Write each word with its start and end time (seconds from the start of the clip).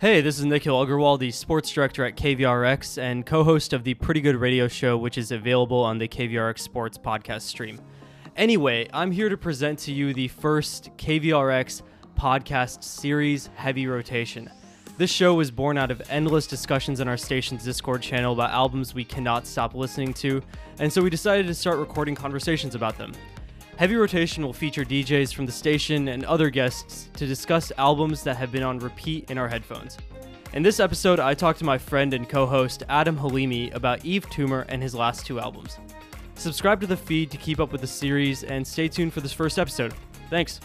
Hey, 0.00 0.20
this 0.20 0.40
is 0.40 0.44
Nikhil 0.44 0.84
Agarwal, 0.84 1.20
the 1.20 1.30
sports 1.30 1.70
director 1.70 2.04
at 2.04 2.16
KVRX 2.16 3.00
and 3.00 3.24
co 3.24 3.44
host 3.44 3.72
of 3.72 3.84
the 3.84 3.94
Pretty 3.94 4.20
Good 4.20 4.34
Radio 4.34 4.66
Show, 4.66 4.98
which 4.98 5.16
is 5.16 5.30
available 5.30 5.80
on 5.84 5.98
the 5.98 6.08
KVRX 6.08 6.58
Sports 6.58 6.98
podcast 6.98 7.42
stream. 7.42 7.80
Anyway, 8.36 8.88
I'm 8.92 9.12
here 9.12 9.28
to 9.28 9.36
present 9.36 9.78
to 9.80 9.92
you 9.92 10.12
the 10.12 10.26
first 10.26 10.90
KVRX 10.96 11.82
podcast 12.18 12.82
series, 12.82 13.50
Heavy 13.54 13.86
Rotation. 13.86 14.50
This 14.98 15.12
show 15.12 15.34
was 15.34 15.52
born 15.52 15.78
out 15.78 15.92
of 15.92 16.02
endless 16.10 16.48
discussions 16.48 17.00
on 17.00 17.06
our 17.06 17.16
station's 17.16 17.64
Discord 17.64 18.02
channel 18.02 18.32
about 18.32 18.50
albums 18.50 18.94
we 18.94 19.04
cannot 19.04 19.46
stop 19.46 19.76
listening 19.76 20.12
to, 20.14 20.42
and 20.80 20.92
so 20.92 21.02
we 21.02 21.08
decided 21.08 21.46
to 21.46 21.54
start 21.54 21.78
recording 21.78 22.16
conversations 22.16 22.74
about 22.74 22.98
them. 22.98 23.12
Heavy 23.76 23.96
Rotation 23.96 24.44
will 24.44 24.52
feature 24.52 24.84
DJs 24.84 25.34
from 25.34 25.46
the 25.46 25.52
station 25.52 26.06
and 26.06 26.24
other 26.26 26.48
guests 26.48 27.10
to 27.14 27.26
discuss 27.26 27.72
albums 27.76 28.22
that 28.22 28.36
have 28.36 28.52
been 28.52 28.62
on 28.62 28.78
repeat 28.78 29.32
in 29.32 29.36
our 29.36 29.48
headphones. 29.48 29.98
In 30.52 30.62
this 30.62 30.78
episode, 30.78 31.18
I 31.18 31.34
talked 31.34 31.58
to 31.58 31.64
my 31.64 31.76
friend 31.76 32.14
and 32.14 32.28
co 32.28 32.46
host 32.46 32.84
Adam 32.88 33.18
Halimi 33.18 33.74
about 33.74 34.04
Yves 34.04 34.30
Tumor 34.30 34.64
and 34.68 34.80
his 34.80 34.94
last 34.94 35.26
two 35.26 35.40
albums. 35.40 35.78
Subscribe 36.36 36.80
to 36.82 36.86
the 36.86 36.96
feed 36.96 37.32
to 37.32 37.36
keep 37.36 37.58
up 37.58 37.72
with 37.72 37.80
the 37.80 37.86
series 37.88 38.44
and 38.44 38.64
stay 38.64 38.86
tuned 38.86 39.12
for 39.12 39.20
this 39.20 39.32
first 39.32 39.58
episode. 39.58 39.92
Thanks. 40.30 40.60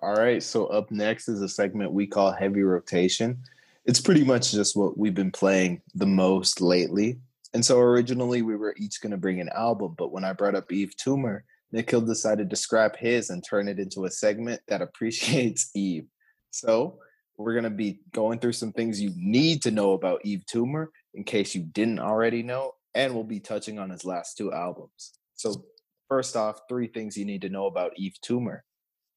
All 0.00 0.14
right, 0.14 0.42
so 0.42 0.66
up 0.66 0.90
next 0.90 1.28
is 1.28 1.42
a 1.42 1.48
segment 1.48 1.92
we 1.92 2.08
call 2.08 2.32
Heavy 2.32 2.62
Rotation 2.62 3.38
it's 3.88 4.02
pretty 4.02 4.22
much 4.22 4.52
just 4.52 4.76
what 4.76 4.98
we've 4.98 5.14
been 5.14 5.32
playing 5.32 5.80
the 5.94 6.06
most 6.06 6.60
lately. 6.60 7.18
And 7.54 7.64
so 7.64 7.80
originally 7.80 8.42
we 8.42 8.54
were 8.54 8.74
each 8.76 9.00
going 9.00 9.12
to 9.12 9.16
bring 9.16 9.40
an 9.40 9.48
album, 9.48 9.94
but 9.96 10.12
when 10.12 10.24
I 10.24 10.34
brought 10.34 10.54
up 10.54 10.70
Yves 10.70 10.94
Tumor, 10.96 11.42
Nikhil 11.72 12.02
decided 12.02 12.50
to 12.50 12.56
scrap 12.56 12.96
his 12.96 13.30
and 13.30 13.42
turn 13.42 13.66
it 13.66 13.78
into 13.78 14.04
a 14.04 14.10
segment 14.10 14.60
that 14.68 14.82
appreciates 14.82 15.70
Yves. 15.74 16.06
So 16.50 16.98
we're 17.38 17.54
going 17.54 17.64
to 17.64 17.70
be 17.70 18.00
going 18.12 18.40
through 18.40 18.52
some 18.52 18.72
things 18.72 19.00
you 19.00 19.12
need 19.16 19.62
to 19.62 19.70
know 19.70 19.92
about 19.92 20.20
Yves 20.22 20.44
Tumor 20.44 20.90
in 21.14 21.24
case 21.24 21.54
you 21.54 21.62
didn't 21.62 21.98
already 21.98 22.42
know, 22.42 22.72
and 22.94 23.14
we'll 23.14 23.24
be 23.24 23.40
touching 23.40 23.78
on 23.78 23.88
his 23.88 24.04
last 24.04 24.36
two 24.36 24.52
albums. 24.52 25.12
So 25.34 25.64
first 26.10 26.36
off, 26.36 26.60
three 26.68 26.88
things 26.88 27.16
you 27.16 27.24
need 27.24 27.40
to 27.40 27.48
know 27.48 27.64
about 27.64 27.92
Yves 27.96 28.18
Tumor. 28.20 28.64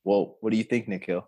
Well, 0.06 0.38
what 0.40 0.52
do 0.52 0.58
you 0.58 0.64
think, 0.64 0.88
Nikhil? 0.88 1.28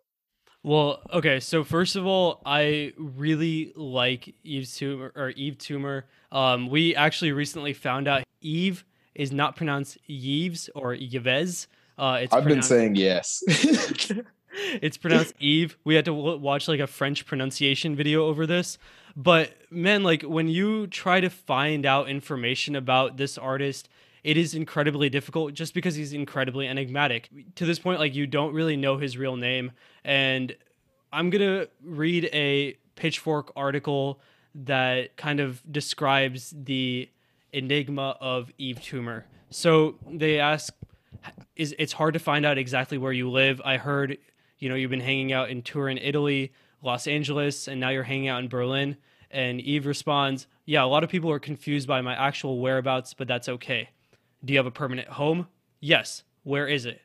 Well, 0.64 1.02
okay. 1.12 1.40
So 1.42 1.64
first 1.64 1.96
of 1.96 2.06
all, 2.06 2.42
I 2.46 2.94
really 2.98 3.74
like 3.76 4.34
Eve 4.44 4.72
Tumor 4.72 5.12
or 5.16 5.34
Yves 5.36 5.58
Tumor. 5.58 6.06
Um, 6.32 6.70
we 6.70 6.96
actually 6.96 7.34
recently 7.34 7.74
found 7.74 8.08
out 8.08 8.24
Eve 8.42 8.86
is 9.14 9.32
not 9.32 9.56
pronounced 9.56 9.98
Yves 10.08 10.70
or 10.74 10.96
Yves. 10.96 11.68
Uh, 11.98 12.20
it's 12.22 12.34
I've 12.34 12.46
been 12.46 12.62
saying 12.62 12.96
yes. 12.96 13.44
it's 14.82 14.98
pronounced 14.98 15.34
Eve. 15.40 15.78
We 15.84 15.96
had 15.96 16.06
to 16.06 16.16
w- 16.16 16.38
watch 16.38 16.68
like 16.68 16.80
a 16.80 16.88
French 16.88 17.26
pronunciation 17.26 17.96
video 17.96 18.26
over 18.26 18.48
this. 18.48 18.78
But 19.16 19.54
man, 19.70 20.04
like 20.04 20.24
when 20.24 20.48
you 20.48 20.88
try 20.88 21.20
to 21.20 21.30
find 21.30 21.86
out 21.86 22.10
information 22.10 22.76
about 22.76 23.18
this 23.18 23.38
artist, 23.38 23.90
it 24.24 24.38
is 24.38 24.54
incredibly 24.54 25.10
difficult 25.10 25.54
just 25.54 25.74
because 25.74 25.96
he's 25.96 26.14
incredibly 26.14 26.68
enigmatic. 26.68 27.30
To 27.56 27.66
this 27.66 27.80
point, 27.80 28.00
like 28.00 28.16
you 28.16 28.26
don't 28.26 28.54
really 28.54 28.78
know 28.78 28.98
his 28.98 29.18
real 29.18 29.36
name. 29.36 29.72
And 30.04 30.56
I'm 31.12 31.30
to 31.32 31.68
read 31.84 32.30
a 32.32 32.78
Pitchfork 32.96 33.52
article 33.56 34.20
that 34.56 35.18
kind 35.18 35.40
of 35.40 35.62
describes 35.72 36.54
the 36.56 37.10
enigma 37.52 38.18
of 38.22 38.52
Yves 38.58 38.82
Tumor. 38.82 39.26
So 39.50 39.96
they 40.10 40.40
ask, 40.40 40.74
is 41.56 41.76
it's 41.78 41.94
hard 41.94 42.14
to 42.14 42.20
find 42.20 42.46
out 42.46 42.58
exactly 42.58 42.98
where 42.98 43.12
you 43.12 43.30
live. 43.30 43.62
I 43.64 43.78
heard, 43.78 44.18
you 44.60 44.70
know, 44.70 44.76
you've 44.76 44.92
been 44.92 45.00
hanging 45.00 45.34
out 45.34 45.50
in 45.50 45.62
Turin, 45.62 45.98
Italy, 45.98 46.52
Los 46.82 47.08
Angeles, 47.08 47.68
and 47.68 47.80
now 47.80 47.90
you're 47.90 48.04
hanging 48.04 48.28
out 48.28 48.42
in 48.42 48.50
Berlin. 48.50 48.98
And 49.30 49.60
Yves 49.62 49.86
responds, 49.86 50.48
Yeah, 50.66 50.84
a 50.84 50.86
lot 50.86 51.04
of 51.04 51.10
people 51.10 51.32
are 51.32 51.40
confused 51.40 51.88
by 51.88 52.02
my 52.02 52.16
actual 52.16 52.60
whereabouts, 52.60 53.14
but 53.14 53.28
that's 53.28 53.50
okay. 53.50 53.90
Do 54.44 54.54
you 54.54 54.60
have 54.60 54.66
a 54.66 54.72
permanent 54.72 55.08
home? 55.08 55.48
Yes. 55.80 56.24
Where 56.44 56.68
is 56.68 56.86
it? 56.86 57.02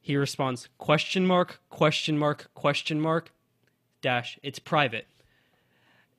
He 0.00 0.16
responds, 0.16 0.68
question 0.78 1.26
mark, 1.26 1.60
question 1.68 2.18
mark, 2.18 2.50
question 2.54 3.00
mark, 3.00 3.32
dash, 4.00 4.38
it's 4.42 4.58
private. 4.58 5.06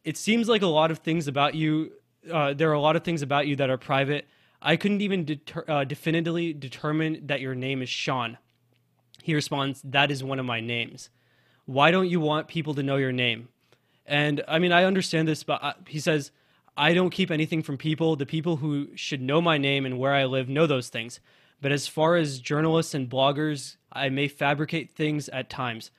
It 0.03 0.17
seems 0.17 0.47
like 0.47 0.61
a 0.61 0.67
lot 0.67 0.91
of 0.91 0.99
things 0.99 1.27
about 1.27 1.55
you, 1.55 1.91
uh, 2.31 2.53
there 2.53 2.69
are 2.69 2.73
a 2.73 2.79
lot 2.79 2.95
of 2.95 3.03
things 3.03 3.21
about 3.21 3.47
you 3.47 3.55
that 3.55 3.69
are 3.69 3.77
private. 3.77 4.27
I 4.61 4.75
couldn't 4.75 5.01
even 5.01 5.25
deter- 5.25 5.65
uh, 5.67 5.83
definitively 5.83 6.53
determine 6.53 7.25
that 7.25 7.41
your 7.41 7.55
name 7.55 7.81
is 7.81 7.89
Sean. 7.89 8.37
He 9.23 9.33
responds, 9.33 9.81
that 9.83 10.11
is 10.11 10.23
one 10.23 10.39
of 10.39 10.45
my 10.45 10.59
names. 10.59 11.09
Why 11.65 11.91
don't 11.91 12.07
you 12.07 12.19
want 12.19 12.47
people 12.47 12.73
to 12.75 12.83
know 12.83 12.97
your 12.97 13.11
name? 13.11 13.49
And 14.05 14.43
I 14.47 14.59
mean, 14.59 14.71
I 14.71 14.83
understand 14.83 15.27
this, 15.27 15.43
but 15.43 15.63
uh, 15.63 15.73
he 15.87 15.99
says, 15.99 16.31
I 16.77 16.93
don't 16.93 17.09
keep 17.09 17.31
anything 17.31 17.63
from 17.63 17.77
people. 17.77 18.15
The 18.15 18.25
people 18.25 18.57
who 18.57 18.89
should 18.95 19.21
know 19.21 19.41
my 19.41 19.57
name 19.57 19.85
and 19.85 19.99
where 19.99 20.13
I 20.13 20.25
live 20.25 20.49
know 20.49 20.67
those 20.67 20.89
things. 20.89 21.19
But 21.61 21.71
as 21.71 21.87
far 21.87 22.15
as 22.15 22.39
journalists 22.39 22.93
and 22.93 23.09
bloggers, 23.09 23.75
I 23.91 24.09
may 24.09 24.27
fabricate 24.27 24.91
things 24.91 25.29
at 25.29 25.49
times. 25.49 25.91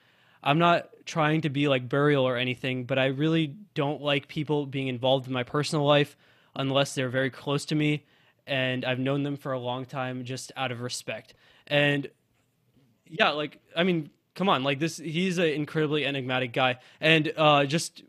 I'm 0.43 0.59
not 0.59 0.89
trying 1.07 1.43
to 1.43 1.51
be 1.51 1.69
like 1.69 1.89
Burial 1.89 2.27
or 2.27 2.37
anything, 2.37 2.85
but 2.85 2.99
I 2.99 3.07
really 3.07 3.55
don't 3.75 4.03
like 4.03 4.27
people 4.27 4.67
being 4.67 4.89
involved 4.89 5.27
in 5.27 5.33
my 5.33 5.45
personal 5.45 5.85
life 5.85 6.17
unless 6.57 6.95
they're 6.95 7.09
very 7.09 7.31
close 7.31 7.65
to 7.67 7.75
me 7.75 8.05
and 8.47 8.85
I've 8.85 8.99
known 8.99 9.23
them 9.23 9.37
for 9.37 9.53
a 9.53 9.59
long 9.59 9.85
time 9.85 10.25
just 10.25 10.53
out 10.57 10.73
of 10.73 10.81
respect. 10.81 11.35
And 11.67 12.09
yeah, 13.07 13.31
like 13.31 13.59
I 13.77 13.85
mean, 13.85 14.11
come 14.35 14.49
on, 14.49 14.65
like 14.65 14.79
this 14.79 14.97
he's 14.97 15.39
an 15.39 15.47
incredibly 15.47 16.05
enigmatic 16.05 16.53
guy. 16.53 16.79
And 17.01 17.33
uh 17.37 17.65
just 17.67 18.03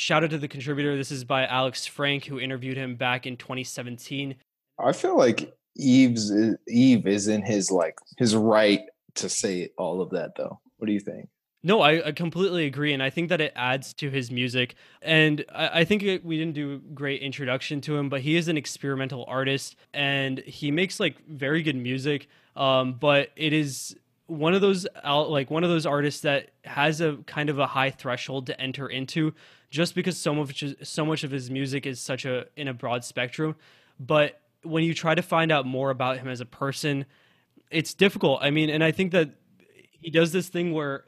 shout 0.00 0.24
out 0.24 0.30
to 0.30 0.38
the 0.38 0.48
contributor. 0.48 0.96
This 0.96 1.10
is 1.10 1.24
by 1.24 1.46
Alex 1.46 1.86
Frank, 1.86 2.24
who 2.24 2.40
interviewed 2.40 2.76
him 2.76 2.96
back 2.96 3.26
in 3.26 3.36
2017. 3.36 4.34
I 4.78 4.92
feel 4.92 5.16
like 5.16 5.54
Yves 5.76 6.32
Yves 6.66 7.06
is 7.06 7.28
in 7.28 7.42
his 7.42 7.70
like 7.70 7.96
his 8.16 8.34
right 8.34 8.80
to 9.16 9.28
say 9.28 9.68
all 9.76 10.00
of 10.00 10.10
that 10.10 10.32
though. 10.36 10.58
What 10.78 10.86
do 10.86 10.92
you 10.92 11.00
think? 11.00 11.28
No, 11.62 11.82
I, 11.82 12.06
I, 12.06 12.12
completely 12.12 12.64
agree, 12.64 12.94
and 12.94 13.02
I 13.02 13.10
think 13.10 13.28
that 13.28 13.42
it 13.42 13.52
adds 13.54 13.92
to 13.94 14.08
his 14.08 14.30
music. 14.30 14.76
And 15.02 15.44
I, 15.54 15.80
I 15.80 15.84
think 15.84 16.02
it, 16.02 16.24
we 16.24 16.38
didn't 16.38 16.54
do 16.54 16.76
a 16.76 16.78
great 16.94 17.20
introduction 17.20 17.82
to 17.82 17.98
him, 17.98 18.08
but 18.08 18.22
he 18.22 18.36
is 18.36 18.48
an 18.48 18.56
experimental 18.56 19.26
artist, 19.28 19.76
and 19.92 20.38
he 20.38 20.70
makes 20.70 20.98
like 20.98 21.16
very 21.28 21.62
good 21.62 21.76
music. 21.76 22.28
Um, 22.56 22.94
but 22.94 23.28
it 23.36 23.52
is 23.52 23.94
one 24.30 24.54
of 24.54 24.60
those 24.60 24.86
like 25.04 25.50
one 25.50 25.64
of 25.64 25.70
those 25.70 25.86
artists 25.86 26.20
that 26.22 26.50
has 26.64 27.00
a 27.00 27.16
kind 27.26 27.50
of 27.50 27.58
a 27.58 27.66
high 27.66 27.90
threshold 27.90 28.46
to 28.46 28.60
enter 28.60 28.88
into 28.88 29.34
just 29.70 29.94
because 29.94 30.16
so 30.16 30.34
much 30.34 30.64
so 30.82 31.04
much 31.04 31.24
of 31.24 31.32
his 31.32 31.50
music 31.50 31.84
is 31.84 32.00
such 32.00 32.24
a 32.24 32.46
in 32.56 32.68
a 32.68 32.74
broad 32.74 33.04
spectrum. 33.04 33.56
But 33.98 34.40
when 34.62 34.84
you 34.84 34.94
try 34.94 35.14
to 35.14 35.22
find 35.22 35.50
out 35.50 35.66
more 35.66 35.90
about 35.90 36.18
him 36.18 36.28
as 36.28 36.40
a 36.40 36.46
person 36.46 37.06
it's 37.70 37.92
difficult. 37.92 38.38
I 38.42 38.50
mean 38.50 38.70
and 38.70 38.84
i 38.84 38.92
think 38.92 39.12
that 39.12 39.30
he 39.90 40.10
does 40.10 40.32
this 40.32 40.48
thing 40.48 40.72
where 40.72 41.04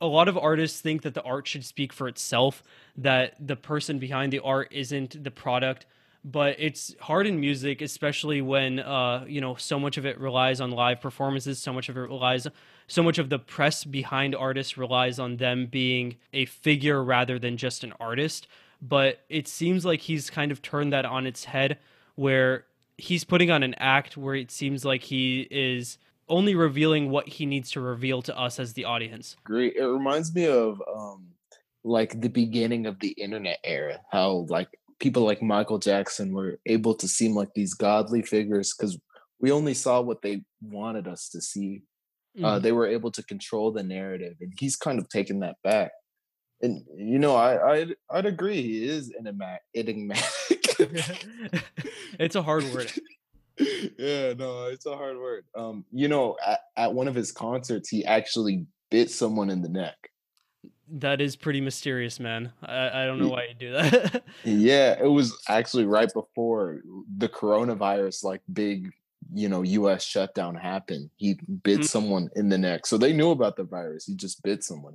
a 0.00 0.06
lot 0.06 0.28
of 0.28 0.36
artists 0.36 0.80
think 0.80 1.02
that 1.02 1.14
the 1.14 1.22
art 1.22 1.46
should 1.46 1.64
speak 1.64 1.92
for 1.92 2.08
itself 2.08 2.62
that 2.96 3.34
the 3.40 3.56
person 3.56 3.98
behind 3.98 4.32
the 4.32 4.40
art 4.40 4.68
isn't 4.70 5.22
the 5.22 5.30
product 5.30 5.86
but 6.24 6.56
it's 6.58 6.94
hard 7.00 7.26
in 7.26 7.40
music, 7.40 7.82
especially 7.82 8.40
when 8.40 8.78
uh, 8.78 9.24
you 9.26 9.40
know 9.40 9.56
so 9.56 9.78
much 9.78 9.96
of 9.96 10.06
it 10.06 10.18
relies 10.20 10.60
on 10.60 10.70
live 10.70 11.00
performances. 11.00 11.58
So 11.58 11.72
much 11.72 11.88
of 11.88 11.96
it 11.96 12.00
relies, 12.00 12.46
so 12.86 13.02
much 13.02 13.18
of 13.18 13.28
the 13.28 13.38
press 13.38 13.84
behind 13.84 14.34
artists 14.34 14.76
relies 14.76 15.18
on 15.18 15.36
them 15.36 15.66
being 15.66 16.16
a 16.32 16.44
figure 16.44 17.02
rather 17.02 17.38
than 17.38 17.56
just 17.56 17.84
an 17.84 17.92
artist. 17.98 18.46
But 18.80 19.20
it 19.28 19.48
seems 19.48 19.84
like 19.84 20.00
he's 20.00 20.30
kind 20.30 20.52
of 20.52 20.62
turned 20.62 20.92
that 20.92 21.04
on 21.04 21.26
its 21.26 21.44
head, 21.44 21.78
where 22.14 22.66
he's 22.98 23.24
putting 23.24 23.50
on 23.50 23.62
an 23.62 23.74
act 23.78 24.16
where 24.16 24.34
it 24.34 24.50
seems 24.50 24.84
like 24.84 25.02
he 25.02 25.48
is 25.50 25.98
only 26.28 26.54
revealing 26.54 27.10
what 27.10 27.28
he 27.28 27.46
needs 27.46 27.70
to 27.72 27.80
reveal 27.80 28.22
to 28.22 28.38
us 28.38 28.58
as 28.60 28.74
the 28.74 28.84
audience. 28.84 29.36
Great. 29.44 29.74
It 29.74 29.84
reminds 29.84 30.34
me 30.34 30.46
of 30.46 30.80
um 30.92 31.26
like 31.84 32.20
the 32.20 32.28
beginning 32.28 32.86
of 32.86 33.00
the 33.00 33.08
internet 33.08 33.58
era, 33.64 34.00
how 34.10 34.46
like 34.48 34.68
people 35.02 35.24
like 35.24 35.42
Michael 35.42 35.78
Jackson 35.78 36.32
were 36.32 36.60
able 36.64 36.94
to 36.94 37.08
seem 37.08 37.34
like 37.34 37.52
these 37.54 37.74
godly 37.74 38.22
figures 38.22 38.72
because 38.72 38.96
we 39.40 39.50
only 39.50 39.74
saw 39.74 40.00
what 40.00 40.22
they 40.22 40.44
wanted 40.62 41.08
us 41.08 41.28
to 41.30 41.42
see. 41.42 41.82
Uh, 42.38 42.38
mm-hmm. 42.38 42.44
Uh, 42.46 42.58
they 42.60 42.72
were 42.72 42.86
able 42.86 43.10
to 43.10 43.22
control 43.24 43.72
the 43.72 43.82
narrative, 43.82 44.36
and 44.40 44.54
he's 44.58 44.76
kind 44.76 44.98
of 44.98 45.08
taken 45.10 45.40
that 45.40 45.56
back. 45.62 45.90
And 46.62 46.82
you 46.96 47.18
know, 47.18 47.34
I 47.34 47.72
I'd, 47.72 47.94
I'd 48.08 48.26
agree. 48.26 48.62
He 48.62 48.88
is 48.88 49.12
enigmatic. 49.18 49.60
it's 52.18 52.36
a 52.36 52.42
hard 52.42 52.64
word. 52.72 52.90
yeah, 53.98 54.32
no, 54.34 54.66
it's 54.66 54.86
a 54.86 54.96
hard 54.96 55.18
word. 55.18 55.44
Um, 55.54 55.84
you 55.92 56.08
know, 56.08 56.36
at, 56.46 56.60
at 56.76 56.94
one 56.94 57.08
of 57.08 57.14
his 57.14 57.32
concerts, 57.32 57.88
he 57.88 58.04
actually 58.04 58.66
bit 58.90 59.10
someone 59.10 59.50
in 59.50 59.60
the 59.60 59.68
neck. 59.68 59.96
That 60.94 61.20
is 61.22 61.36
pretty 61.36 61.60
mysterious, 61.60 62.20
man. 62.20 62.52
I, 62.62 63.02
I 63.02 63.06
don't 63.06 63.18
know 63.18 63.28
why 63.28 63.46
you 63.48 63.54
do 63.54 63.72
that. 63.72 64.22
yeah, 64.44 64.94
it 65.00 65.08
was 65.08 65.40
actually 65.48 65.86
right 65.86 66.12
before 66.12 66.82
the 67.16 67.28
coronavirus 67.28 68.24
like 68.24 68.42
big 68.52 68.92
you 69.34 69.48
know 69.48 69.62
U.S. 69.62 70.04
shutdown 70.04 70.54
happened, 70.54 71.10
he 71.16 71.34
bit 71.62 71.78
mm-hmm. 71.78 71.82
someone 71.84 72.30
in 72.36 72.48
the 72.48 72.58
neck. 72.58 72.86
So 72.86 72.98
they 72.98 73.12
knew 73.12 73.30
about 73.30 73.56
the 73.56 73.64
virus. 73.64 74.04
He 74.06 74.14
just 74.14 74.42
bit 74.42 74.62
someone. 74.62 74.94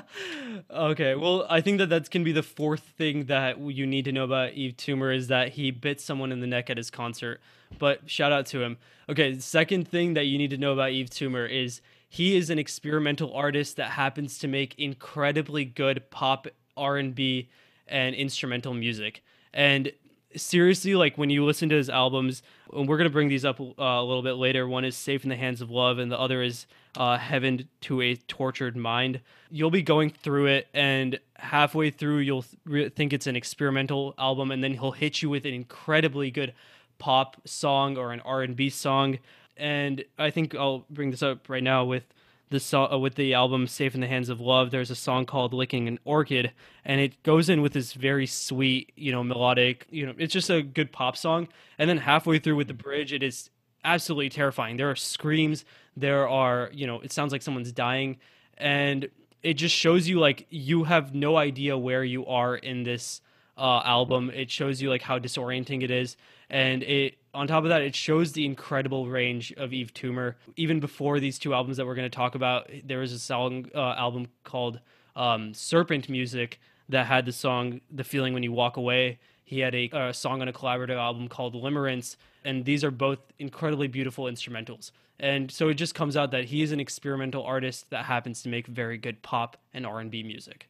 okay, 0.70 1.14
well, 1.14 1.46
I 1.48 1.60
think 1.60 1.78
that 1.78 1.88
that 1.90 2.10
can 2.10 2.24
be 2.24 2.32
the 2.32 2.42
fourth 2.42 2.82
thing 2.96 3.26
that 3.26 3.58
you 3.60 3.86
need 3.86 4.04
to 4.06 4.12
know 4.12 4.24
about 4.24 4.56
Yves 4.56 4.76
Tumor 4.76 5.12
is 5.12 5.28
that 5.28 5.50
he 5.50 5.70
bit 5.70 6.00
someone 6.00 6.32
in 6.32 6.40
the 6.40 6.46
neck 6.46 6.70
at 6.70 6.76
his 6.76 6.90
concert. 6.90 7.40
But 7.78 8.08
shout 8.08 8.32
out 8.32 8.46
to 8.46 8.62
him. 8.62 8.78
Okay, 9.08 9.38
second 9.38 9.88
thing 9.88 10.14
that 10.14 10.24
you 10.24 10.38
need 10.38 10.50
to 10.50 10.58
know 10.58 10.72
about 10.72 10.92
Yves 10.92 11.10
Tumor 11.10 11.46
is 11.46 11.80
he 12.12 12.36
is 12.36 12.50
an 12.50 12.58
experimental 12.58 13.32
artist 13.32 13.76
that 13.76 13.92
happens 13.92 14.36
to 14.40 14.48
make 14.48 14.76
incredibly 14.76 15.64
good 15.64 16.10
pop 16.10 16.48
R&B 16.76 17.48
and 17.86 18.16
instrumental 18.16 18.74
music. 18.74 19.22
And 19.54 19.92
seriously, 20.34 20.96
like 20.96 21.16
when 21.16 21.30
you 21.30 21.44
listen 21.44 21.68
to 21.68 21.76
his 21.76 21.88
albums, 21.88 22.42
and 22.72 22.88
we're 22.88 22.98
gonna 22.98 23.10
bring 23.10 23.28
these 23.28 23.44
up 23.44 23.60
uh, 23.60 23.64
a 23.78 24.02
little 24.02 24.24
bit 24.24 24.32
later. 24.32 24.66
One 24.66 24.84
is 24.84 24.96
"Safe 24.96 25.22
in 25.22 25.30
the 25.30 25.36
Hands 25.36 25.60
of 25.60 25.70
Love," 25.70 25.98
and 25.98 26.10
the 26.10 26.18
other 26.18 26.42
is 26.42 26.66
uh, 26.96 27.16
"Heaven 27.16 27.68
to 27.82 28.00
a 28.00 28.16
Tortured 28.16 28.76
Mind." 28.76 29.20
You'll 29.48 29.70
be 29.70 29.82
going 29.82 30.10
through 30.10 30.46
it, 30.46 30.66
and 30.74 31.18
halfway 31.36 31.90
through, 31.90 32.18
you'll 32.18 32.44
th- 32.68 32.92
think 32.94 33.12
it's 33.12 33.28
an 33.28 33.36
experimental 33.36 34.14
album, 34.18 34.50
and 34.50 34.64
then 34.64 34.74
he'll 34.74 34.92
hit 34.92 35.22
you 35.22 35.30
with 35.30 35.44
an 35.44 35.54
incredibly 35.54 36.32
good 36.32 36.54
pop 36.98 37.36
song 37.44 37.96
or 37.96 38.12
an 38.12 38.20
R 38.20 38.42
and 38.42 38.56
B 38.56 38.68
song. 38.68 39.18
And 39.60 40.04
I 40.18 40.30
think 40.30 40.54
I'll 40.54 40.86
bring 40.88 41.10
this 41.10 41.22
up 41.22 41.48
right 41.50 41.62
now 41.62 41.84
with 41.84 42.04
the 42.48 42.58
song 42.58 42.92
uh, 42.92 42.98
with 42.98 43.14
the 43.14 43.34
album 43.34 43.66
"Safe 43.66 43.94
in 43.94 44.00
the 44.00 44.06
Hands 44.06 44.28
of 44.28 44.40
Love." 44.40 44.70
There's 44.70 44.90
a 44.90 44.96
song 44.96 45.26
called 45.26 45.52
"Licking 45.52 45.86
an 45.86 45.98
Orchid," 46.04 46.52
and 46.84 47.00
it 47.00 47.22
goes 47.22 47.48
in 47.50 47.60
with 47.60 47.74
this 47.74 47.92
very 47.92 48.26
sweet, 48.26 48.90
you 48.96 49.12
know, 49.12 49.22
melodic. 49.22 49.86
You 49.90 50.06
know, 50.06 50.14
it's 50.16 50.32
just 50.32 50.48
a 50.48 50.62
good 50.62 50.92
pop 50.92 51.16
song. 51.16 51.48
And 51.78 51.88
then 51.88 51.98
halfway 51.98 52.38
through 52.38 52.56
with 52.56 52.68
the 52.68 52.74
bridge, 52.74 53.12
it 53.12 53.22
is 53.22 53.50
absolutely 53.84 54.30
terrifying. 54.30 54.78
There 54.78 54.90
are 54.90 54.96
screams. 54.96 55.64
There 55.96 56.26
are, 56.28 56.70
you 56.72 56.86
know, 56.86 57.00
it 57.00 57.12
sounds 57.12 57.32
like 57.32 57.42
someone's 57.42 57.72
dying, 57.72 58.16
and 58.56 59.08
it 59.42 59.54
just 59.54 59.74
shows 59.74 60.08
you 60.08 60.18
like 60.18 60.46
you 60.48 60.84
have 60.84 61.14
no 61.14 61.36
idea 61.36 61.76
where 61.76 62.02
you 62.02 62.24
are 62.26 62.56
in 62.56 62.82
this 62.82 63.20
uh, 63.58 63.82
album. 63.84 64.30
It 64.34 64.50
shows 64.50 64.80
you 64.80 64.88
like 64.88 65.02
how 65.02 65.18
disorienting 65.18 65.82
it 65.82 65.90
is, 65.90 66.16
and 66.48 66.82
it 66.82 67.18
on 67.32 67.46
top 67.46 67.62
of 67.62 67.68
that, 67.68 67.82
it 67.82 67.94
shows 67.94 68.32
the 68.32 68.44
incredible 68.44 69.08
range 69.08 69.52
of 69.52 69.72
Yves 69.72 69.92
Tumor. 69.92 70.36
Even 70.56 70.80
before 70.80 71.20
these 71.20 71.38
two 71.38 71.54
albums 71.54 71.76
that 71.76 71.86
we're 71.86 71.94
going 71.94 72.10
to 72.10 72.16
talk 72.16 72.34
about, 72.34 72.70
there 72.84 72.98
was 72.98 73.12
a 73.12 73.18
song 73.18 73.70
uh, 73.74 73.94
album 73.96 74.26
called 74.44 74.80
um, 75.16 75.54
Serpent 75.54 76.08
Music 76.08 76.60
that 76.88 77.06
had 77.06 77.26
the 77.26 77.32
song 77.32 77.80
"The 77.90 78.04
Feeling 78.04 78.34
When 78.34 78.42
You 78.42 78.52
Walk 78.52 78.76
Away." 78.76 79.18
He 79.44 79.60
had 79.60 79.74
a, 79.74 79.90
a 79.92 80.14
song 80.14 80.42
on 80.42 80.48
a 80.48 80.52
collaborative 80.52 80.96
album 80.96 81.28
called 81.28 81.54
"Limerence," 81.54 82.16
and 82.44 82.64
these 82.64 82.82
are 82.82 82.90
both 82.90 83.18
incredibly 83.38 83.88
beautiful 83.88 84.24
instrumentals. 84.24 84.90
And 85.18 85.50
so 85.50 85.68
it 85.68 85.74
just 85.74 85.94
comes 85.94 86.16
out 86.16 86.30
that 86.30 86.46
he 86.46 86.62
is 86.62 86.72
an 86.72 86.80
experimental 86.80 87.44
artist 87.44 87.90
that 87.90 88.06
happens 88.06 88.42
to 88.42 88.48
make 88.48 88.66
very 88.66 88.96
good 88.96 89.22
pop 89.22 89.58
and 89.74 89.86
R 89.86 90.00
and 90.00 90.10
B 90.10 90.22
music. 90.22 90.68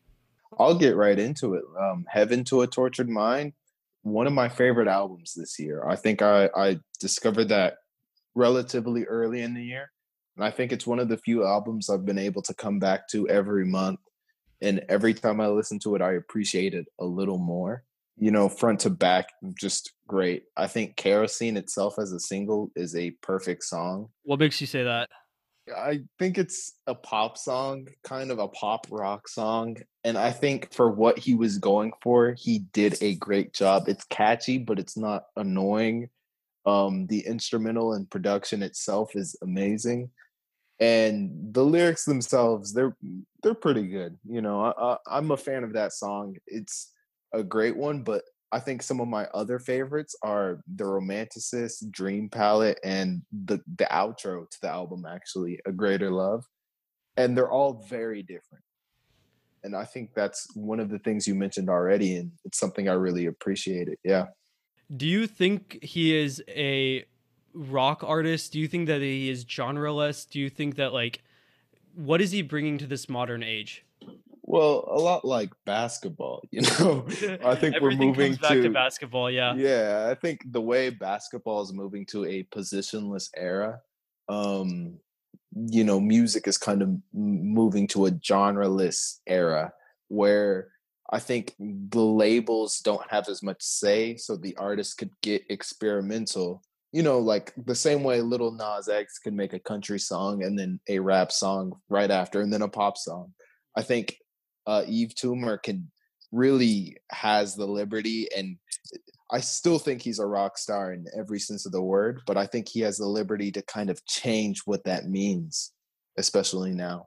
I'll 0.59 0.75
get 0.75 0.97
right 0.97 1.19
into 1.19 1.55
it. 1.55 1.65
Um, 1.79 2.05
Heaven 2.09 2.43
to 2.45 2.63
a 2.63 2.67
Tortured 2.67 3.09
Mind 3.09 3.53
one 4.03 4.27
of 4.27 4.33
my 4.33 4.49
favorite 4.49 4.89
albums 4.89 5.35
this 5.37 5.59
year. 5.59 5.85
I 5.87 5.97
think 5.97 6.23
I, 6.23 6.49
I 6.57 6.79
discovered 7.01 7.49
that 7.51 7.77
relatively 8.35 9.05
early 9.05 9.43
in 9.43 9.55
the 9.55 9.65
year. 9.65 9.91
And 10.37 10.45
I 10.45 10.51
think 10.51 10.73
it's 10.73 10.87
one 10.87 10.99
of 10.99 11.09
the 11.09 11.19
few 11.19 11.45
albums 11.45 11.91
I've 11.91 12.07
been 12.07 12.19
able 12.19 12.43
to 12.43 12.55
come 12.55 12.79
back 12.79 13.09
to 13.09 13.29
every 13.29 13.67
month. 13.67 14.01
And 14.63 14.85
every 14.89 15.15
time 15.15 15.41
I 15.41 15.49
listen 15.49 15.79
to 15.81 15.95
it, 15.97 16.03
I 16.03 16.13
appreciate 16.13 16.75
it 16.75 16.87
a 16.99 17.05
little 17.05 17.39
more. 17.39 17.85
You 18.17 18.31
know, 18.31 18.49
front 18.49 18.81
to 18.81 18.91
back, 18.91 19.29
just 19.59 19.93
great. 20.07 20.45
I 20.57 20.67
think 20.67 20.97
Kerosene 20.97 21.57
itself 21.57 21.99
as 21.99 22.13
a 22.13 22.21
single 22.21 22.71
is 22.77 22.95
a 22.95 23.13
perfect 23.23 23.65
song. 23.65 24.11
What 24.25 24.39
makes 24.39 24.61
you 24.61 24.67
say 24.67 24.85
that? 24.85 25.09
I 25.77 26.01
think 26.19 26.39
it's 26.39 26.75
a 26.87 26.95
pop 26.95 27.39
song, 27.39 27.89
kind 28.05 28.31
of 28.31 28.39
a 28.39 28.49
pop 28.49 28.87
rock 28.91 29.29
song. 29.29 29.77
And 30.05 30.17
I 30.17 30.31
think 30.31 30.73
for 30.73 30.91
what 30.91 31.19
he 31.19 31.35
was 31.35 31.59
going 31.59 31.93
for, 32.03 32.33
he 32.33 32.61
did 32.73 32.97
a 33.01 33.17
great 33.17 33.53
job. 33.53 33.89
It's 33.89 34.05
catchy, 34.05 34.59
but 34.59 34.79
it's 34.79 34.97
not 34.97 35.25
annoying. 35.37 36.09
Um, 36.67 37.07
the 37.07 37.21
instrumental 37.27 37.95
and 37.95 38.09
production 38.11 38.63
itself 38.63 39.13
is 39.15 39.37
amazing. 39.43 40.11
And 40.79 41.53
the 41.53 41.65
lyrics 41.65 42.05
themselves, 42.05 42.73
they're 42.73 42.97
they're 43.43 43.55
pretty 43.55 43.87
good. 43.87 44.19
You 44.27 44.41
know, 44.41 44.65
I, 44.65 44.93
I, 44.93 44.97
I'm 45.19 45.31
a 45.31 45.37
fan 45.37 45.65
of 45.65 45.75
that 45.75 45.93
song. 45.93 46.37
It's 46.47 46.93
a 47.33 47.43
great 47.43 47.77
one, 47.77 48.03
but 48.03 48.23
I 48.53 48.59
think 48.59 48.83
some 48.83 49.01
of 49.01 49.09
my 49.09 49.27
other 49.27 49.59
favorites 49.59 50.17
are 50.23 50.61
The 50.75 50.85
Romanticist, 50.85 51.91
Dream 51.91 52.29
Palette, 52.29 52.81
and 52.83 53.23
the 53.45 53.61
the 53.77 53.87
outro 53.91 54.49
to 54.49 54.61
the 54.61 54.69
album 54.69 55.07
actually, 55.07 55.61
A 55.67 55.73
Greater 55.73 56.11
Love. 56.11 56.45
And 57.17 57.37
they're 57.37 57.51
all 57.51 57.85
very 57.89 58.23
different. 58.23 58.65
And 59.63 59.77
I 59.77 59.85
think 59.85 60.15
that's 60.15 60.49
one 60.55 60.81
of 60.81 60.89
the 60.89 60.99
things 60.99 61.29
you 61.29 61.35
mentioned 61.35 61.69
already, 61.69 62.17
and 62.17 62.33
it's 62.45 62.59
something 62.59 62.89
I 62.89 62.95
really 62.95 63.27
appreciate 63.27 63.89
it. 63.89 63.99
Yeah. 64.03 64.27
Do 64.97 65.07
you 65.07 65.27
think 65.27 65.79
he 65.83 66.17
is 66.17 66.43
a 66.49 67.05
rock 67.53 68.03
artist? 68.05 68.53
Do 68.53 68.59
you 68.59 68.69
think 68.69 68.87
that 68.87 69.01
he 69.01 69.29
is 69.29 69.45
genreless? 69.45 70.29
Do 70.29 70.41
you 70.41 70.51
think 70.51 70.77
that 70.77 70.93
like 70.93 71.23
what 71.95 72.21
is 72.21 72.31
he 72.31 72.43
bringing 72.43 72.79
to 72.79 72.87
this 72.87 73.09
modern 73.09 73.43
age? 73.43 73.85
Well, 74.51 74.85
a 74.89 74.99
lot 74.99 75.25
like 75.25 75.53
basketball, 75.65 76.43
you 76.51 76.63
know. 76.81 77.07
I 77.45 77.55
think 77.55 77.77
we're 77.81 77.93
moving 77.93 78.37
to, 78.37 78.63
to, 78.63 78.71
basketball. 78.71 79.31
Yeah. 79.31 79.55
Yeah, 79.55 80.09
I 80.11 80.17
think 80.17 80.41
the 80.51 80.61
way 80.61 80.91
basketball 80.91 81.63
is 81.63 81.73
moving 81.73 82.05
to 82.07 82.25
a 82.25 82.43
positionless 82.53 83.31
era, 83.37 83.81
um, 84.29 84.99
you 85.55 85.85
know, 85.85 86.01
music 86.01 86.49
is 86.49 86.59
kind 86.59 86.83
of 86.83 86.97
moving 87.13 87.87
to 87.89 88.07
a 88.07 88.11
genreless 88.11 89.19
era 89.25 89.73
where 90.09 90.73
I 91.13 91.21
think 91.21 91.55
the 91.59 92.03
labels 92.03 92.81
don't 92.81 93.09
have 93.09 93.29
as 93.29 93.45
much 93.45 93.63
say, 93.63 94.17
so 94.17 94.37
the 94.37 94.57
artist 94.57 94.99
could 94.99 95.13
get 95.23 95.45
experimental. 95.49 96.65
You 96.91 97.05
know, 97.05 97.21
like 97.21 97.53
the 97.57 97.77
same 97.77 98.03
way 98.03 98.21
Lil 98.21 98.51
Nas 98.51 98.89
X 98.89 99.21
can 99.21 99.37
make 99.37 99.53
a 99.53 99.61
country 99.61 100.01
song 100.01 100.43
and 100.43 100.59
then 100.59 100.81
a 100.89 100.99
rap 100.99 101.31
song 101.31 101.75
right 101.89 102.11
after, 102.11 102.41
and 102.41 102.53
then 102.53 102.63
a 102.63 102.69
pop 102.69 102.99
song. 102.99 103.33
I 103.77 103.83
think 103.83 104.17
uh, 104.67 104.85
Yves 104.87 105.15
Tumor 105.15 105.59
can 105.59 105.91
really 106.33 106.97
has 107.11 107.57
the 107.57 107.67
liberty 107.67 108.29
and 108.37 108.57
I 109.33 109.41
still 109.41 109.79
think 109.79 110.03
he's 110.03 110.19
a 110.19 110.27
rock 110.27 110.59
star 110.59 110.93
in 110.93 111.07
every 111.17 111.39
sense 111.39 111.65
of 111.65 111.73
the 111.73 111.83
word, 111.83 112.21
but 112.27 112.37
I 112.37 112.47
think 112.47 112.69
he 112.69 112.81
has 112.81 112.97
the 112.97 113.07
liberty 113.07 113.53
to 113.53 113.63
kind 113.63 113.89
of 113.89 114.05
change 114.05 114.63
what 114.65 114.85
that 114.85 115.09
means, 115.09 115.73
especially 116.19 116.73
now. 116.73 117.07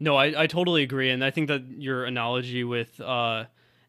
No, 0.00 0.16
I, 0.16 0.42
I 0.42 0.46
totally 0.48 0.82
agree. 0.82 1.10
And 1.10 1.24
I 1.24 1.30
think 1.30 1.46
that 1.46 1.62
your 1.68 2.04
analogy 2.04 2.64
with 2.64 3.00
uh, 3.00 3.44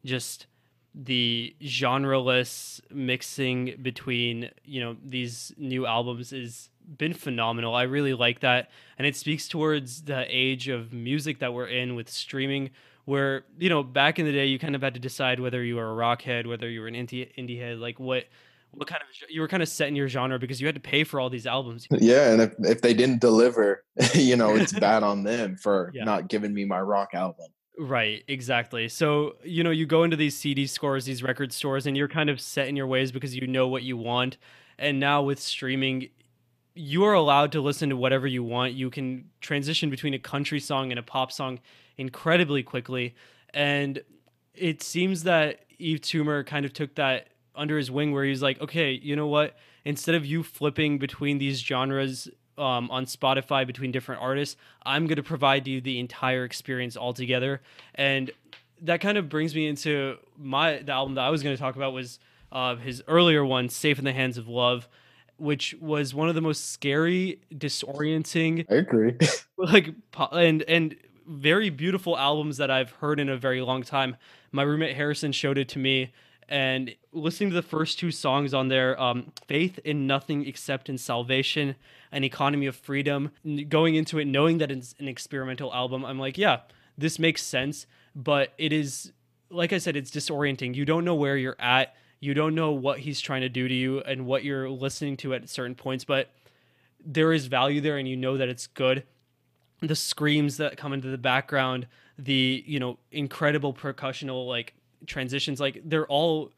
just 0.05 0.45
the 0.93 1.55
genreless 1.59 2.81
mixing 2.91 3.79
between, 3.81 4.51
you 4.63 4.79
know, 4.79 4.95
these 5.03 5.51
new 5.57 5.87
albums 5.87 6.31
is 6.31 6.69
been 6.97 7.13
phenomenal. 7.13 7.75
I 7.75 7.83
really 7.83 8.13
like 8.13 8.41
that. 8.41 8.69
And 8.97 9.07
it 9.07 9.15
speaks 9.15 9.47
towards 9.47 10.03
the 10.03 10.25
age 10.29 10.67
of 10.67 10.93
music 10.93 11.39
that 11.39 11.53
we're 11.53 11.67
in 11.67 11.95
with 11.95 12.09
streaming, 12.09 12.71
where, 13.05 13.43
you 13.59 13.69
know, 13.69 13.83
back 13.83 14.19
in 14.19 14.25
the 14.25 14.31
day, 14.31 14.45
you 14.45 14.59
kind 14.59 14.75
of 14.75 14.81
had 14.81 14.93
to 14.93 14.99
decide 14.99 15.39
whether 15.39 15.63
you 15.63 15.75
were 15.75 15.89
a 15.89 15.93
rock 15.93 16.21
head, 16.21 16.47
whether 16.47 16.69
you 16.69 16.81
were 16.81 16.87
an 16.87 16.95
indie, 16.95 17.29
indie 17.37 17.59
head, 17.59 17.79
like 17.79 17.99
what. 17.99 18.25
What 18.75 18.87
kind 18.87 19.03
of 19.03 19.29
you 19.29 19.39
were 19.39 19.47
kind 19.47 19.61
of 19.61 19.69
set 19.69 19.87
in 19.87 19.95
your 19.95 20.07
genre 20.07 20.39
because 20.39 20.59
you 20.59 20.65
had 20.65 20.73
to 20.73 20.81
pay 20.81 21.03
for 21.03 21.19
all 21.19 21.29
these 21.29 21.45
albums. 21.45 21.87
Yeah, 21.91 22.31
and 22.31 22.41
if, 22.41 22.55
if 22.57 22.81
they 22.81 22.95
didn't 22.95 23.21
deliver, 23.21 23.83
you 24.15 24.35
know, 24.35 24.55
it's 24.55 24.73
bad 24.79 25.03
on 25.03 25.21
them 25.21 25.57
for 25.57 25.91
yeah. 25.93 26.05
not 26.05 26.27
giving 26.27 26.55
me 26.55 26.65
my 26.65 26.81
rock 26.81 27.09
album. 27.13 27.49
Right, 27.77 28.23
exactly. 28.27 28.87
So, 28.87 29.35
you 29.43 29.63
know, 29.63 29.71
you 29.71 29.85
go 29.85 30.03
into 30.03 30.15
these 30.15 30.37
CD 30.37 30.67
scores, 30.67 31.05
these 31.05 31.23
record 31.23 31.51
stores, 31.51 31.87
and 31.87 31.97
you're 31.97 32.07
kind 32.07 32.29
of 32.29 32.39
set 32.39 32.67
in 32.67 32.75
your 32.75 32.87
ways 32.87 33.11
because 33.11 33.35
you 33.35 33.47
know 33.47 33.67
what 33.67 33.83
you 33.83 33.97
want. 33.97 34.37
And 34.77 34.99
now 34.99 35.23
with 35.23 35.39
streaming, 35.39 36.09
you 36.75 37.03
are 37.03 37.13
allowed 37.13 37.51
to 37.51 37.61
listen 37.61 37.89
to 37.89 37.97
whatever 37.97 38.27
you 38.27 38.43
want. 38.43 38.73
You 38.73 38.89
can 38.89 39.29
transition 39.41 39.89
between 39.89 40.13
a 40.13 40.19
country 40.19 40.59
song 40.59 40.91
and 40.91 40.99
a 40.99 41.03
pop 41.03 41.31
song 41.31 41.59
incredibly 41.97 42.63
quickly. 42.63 43.15
And 43.53 44.01
it 44.55 44.81
seems 44.81 45.23
that 45.23 45.65
Yves 45.79 46.01
Tumor 46.01 46.43
kind 46.43 46.65
of 46.65 46.73
took 46.73 46.95
that 46.95 47.27
under 47.55 47.77
his 47.77 47.91
wing 47.91 48.11
where 48.11 48.23
he's 48.23 48.41
like, 48.41 48.59
okay, 48.61 48.91
you 48.91 49.15
know 49.15 49.27
what? 49.27 49.55
Instead 49.85 50.15
of 50.15 50.25
you 50.25 50.41
flipping 50.43 50.97
between 50.97 51.37
these 51.37 51.59
genres 51.59 52.27
um, 52.57 52.89
on 52.89 53.05
Spotify 53.05 53.67
between 53.67 53.91
different 53.91 54.21
artists, 54.21 54.55
I'm 54.85 55.05
going 55.05 55.17
to 55.17 55.23
provide 55.23 55.67
you 55.67 55.81
the 55.81 55.99
entire 55.99 56.43
experience 56.43 56.97
altogether. 56.97 57.61
And 57.93 58.31
that 58.81 59.01
kind 59.01 59.17
of 59.17 59.29
brings 59.29 59.53
me 59.53 59.67
into 59.67 60.17
my 60.37 60.77
the 60.79 60.91
album 60.91 61.15
that 61.15 61.21
I 61.21 61.29
was 61.29 61.43
going 61.43 61.55
to 61.55 61.61
talk 61.61 61.75
about 61.75 61.93
was 61.93 62.19
uh, 62.51 62.75
his 62.75 63.03
earlier 63.07 63.45
one, 63.45 63.69
Safe 63.69 63.99
in 63.99 64.05
the 64.05 64.13
Hands 64.13 64.37
of 64.37 64.47
Love 64.47 64.87
which 65.43 65.75
was 65.81 66.15
one 66.15 66.29
of 66.29 66.35
the 66.35 66.41
most 66.41 66.71
scary, 66.71 67.41
disorienting. 67.53 68.65
I 68.71 68.75
agree. 68.75 69.17
like 69.57 69.93
and 70.31 70.63
and 70.63 70.95
very 71.27 71.69
beautiful 71.69 72.17
albums 72.17 72.57
that 72.57 72.71
I've 72.71 72.91
heard 72.91 73.19
in 73.19 73.29
a 73.29 73.37
very 73.37 73.61
long 73.61 73.83
time. 73.83 74.15
My 74.51 74.63
roommate 74.63 74.95
Harrison 74.95 75.33
showed 75.33 75.57
it 75.57 75.67
to 75.69 75.79
me, 75.79 76.13
and 76.47 76.95
listening 77.11 77.49
to 77.49 77.55
the 77.55 77.61
first 77.61 77.99
two 77.99 78.09
songs 78.09 78.53
on 78.53 78.69
there, 78.69 78.99
um, 79.01 79.33
"Faith 79.45 79.79
in 79.83 80.07
Nothing 80.07 80.47
Except 80.47 80.87
in 80.87 80.97
Salvation" 80.97 81.75
and 82.09 82.23
"Economy 82.23 82.65
of 82.65 82.77
Freedom," 82.77 83.31
going 83.67 83.95
into 83.95 84.19
it 84.19 84.25
knowing 84.25 84.59
that 84.59 84.71
it's 84.71 84.95
an 84.99 85.09
experimental 85.09 85.73
album, 85.73 86.05
I'm 86.05 86.19
like, 86.19 86.37
yeah, 86.37 86.61
this 86.97 87.19
makes 87.19 87.43
sense, 87.43 87.85
but 88.15 88.53
it 88.57 88.71
is 88.71 89.11
like 89.49 89.71
I 89.71 89.77
said, 89.77 89.95
it's 89.95 90.09
disorienting. 90.09 90.73
You 90.73 90.85
don't 90.85 91.05
know 91.05 91.15
where 91.15 91.37
you're 91.37 91.59
at. 91.59 91.95
You 92.23 92.33
don't 92.33 92.55
know 92.55 92.71
what 92.71 92.99
he's 92.99 93.19
trying 93.19 93.41
to 93.41 93.49
do 93.49 93.67
to 93.67 93.73
you 93.73 93.99
and 93.99 94.25
what 94.25 94.45
you're 94.45 94.69
listening 94.69 95.17
to 95.17 95.33
at 95.33 95.49
certain 95.49 95.75
points, 95.75 96.05
but 96.05 96.29
there 97.05 97.33
is 97.33 97.47
value 97.47 97.81
there 97.81 97.97
and 97.97 98.07
you 98.07 98.15
know 98.15 98.37
that 98.37 98.47
it's 98.47 98.65
good. 98.65 99.03
The 99.81 99.93
screams 99.93 100.55
that 100.55 100.77
come 100.77 100.93
into 100.93 101.09
the 101.09 101.17
background, 101.17 101.85
the, 102.17 102.63
you 102.65 102.79
know, 102.79 102.97
incredible 103.11 103.73
percussional 103.73 104.47
like 104.47 104.73
transitions, 105.05 105.59
like 105.59 105.81
they're 105.83 106.07
all 106.07 106.51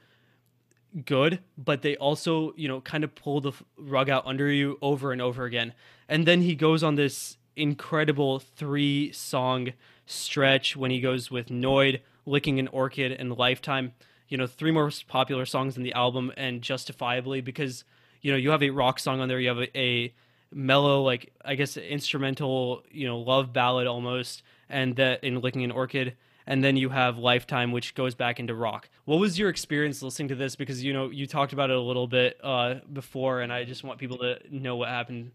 good, 1.03 1.39
but 1.57 1.81
they 1.81 1.95
also, 1.97 2.53
you 2.55 2.67
know, 2.67 2.79
kind 2.79 3.03
of 3.03 3.15
pull 3.15 3.41
the 3.41 3.53
rug 3.75 4.07
out 4.07 4.21
under 4.27 4.51
you 4.51 4.77
over 4.83 5.11
and 5.11 5.19
over 5.19 5.45
again. 5.45 5.73
And 6.07 6.27
then 6.27 6.41
he 6.41 6.53
goes 6.53 6.83
on 6.83 6.93
this 6.93 7.37
incredible 7.55 8.37
three 8.37 9.11
song 9.13 9.73
stretch 10.05 10.77
when 10.77 10.91
he 10.91 11.01
goes 11.01 11.31
with 11.31 11.47
Noid, 11.47 12.01
Licking 12.27 12.59
an 12.59 12.67
Orchid, 12.67 13.13
and 13.13 13.35
Lifetime. 13.35 13.93
You 14.27 14.37
know, 14.37 14.47
three 14.47 14.71
most 14.71 15.07
popular 15.07 15.45
songs 15.45 15.77
in 15.77 15.83
the 15.83 15.93
album, 15.93 16.31
and 16.37 16.61
justifiably 16.61 17.41
because 17.41 17.83
you 18.21 18.31
know 18.31 18.37
you 18.37 18.49
have 18.51 18.63
a 18.63 18.69
rock 18.69 18.99
song 18.99 19.19
on 19.19 19.27
there, 19.27 19.39
you 19.39 19.49
have 19.49 19.59
a, 19.59 19.77
a 19.77 20.13
mellow, 20.51 21.01
like 21.03 21.33
I 21.43 21.55
guess 21.55 21.77
instrumental, 21.77 22.83
you 22.89 23.07
know, 23.07 23.19
love 23.19 23.53
ballad 23.53 23.87
almost, 23.87 24.43
and 24.69 24.95
that 24.95 25.23
in 25.23 25.41
Licking 25.41 25.63
an 25.63 25.71
Orchid, 25.71 26.15
and 26.47 26.63
then 26.63 26.77
you 26.77 26.89
have 26.89 27.17
Lifetime, 27.17 27.71
which 27.71 27.95
goes 27.95 28.15
back 28.15 28.39
into 28.39 28.55
rock. 28.55 28.89
What 29.05 29.19
was 29.19 29.37
your 29.37 29.49
experience 29.49 30.01
listening 30.01 30.29
to 30.29 30.35
this? 30.35 30.55
Because 30.55 30.83
you 30.83 30.93
know 30.93 31.09
you 31.09 31.27
talked 31.27 31.53
about 31.53 31.69
it 31.69 31.75
a 31.75 31.81
little 31.81 32.07
bit 32.07 32.39
uh, 32.43 32.75
before, 32.91 33.41
and 33.41 33.51
I 33.51 33.63
just 33.63 33.83
want 33.83 33.99
people 33.99 34.17
to 34.19 34.39
know 34.49 34.75
what 34.75 34.89
happened. 34.89 35.31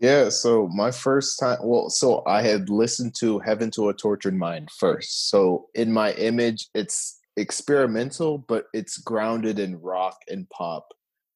Yeah, 0.00 0.28
so 0.28 0.68
my 0.68 0.92
first 0.92 1.40
time, 1.40 1.58
well, 1.60 1.90
so 1.90 2.22
I 2.24 2.42
had 2.42 2.70
listened 2.70 3.16
to 3.16 3.40
Heaven 3.40 3.68
to 3.72 3.88
a 3.88 3.94
Tortured 3.94 4.36
Mind 4.36 4.70
first. 4.70 5.28
So 5.28 5.66
in 5.74 5.92
my 5.92 6.12
image, 6.12 6.68
it's 6.72 7.17
experimental, 7.38 8.38
but 8.38 8.66
it's 8.74 8.98
grounded 8.98 9.58
in 9.58 9.80
rock 9.80 10.18
and 10.28 10.48
pop. 10.50 10.88